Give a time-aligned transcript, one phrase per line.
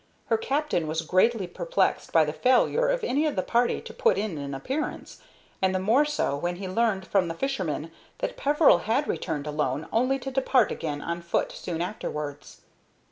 [0.29, 4.17] Her captain was greatly perplexed by the failure of any of the party to put
[4.17, 5.21] in an appearance,
[5.61, 9.87] and the more so when he learned from the fishermen that Peveril had returned alone
[9.93, 12.61] only to depart again on foot soon afterwards.